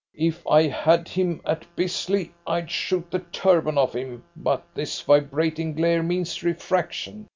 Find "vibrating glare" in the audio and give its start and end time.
4.99-6.01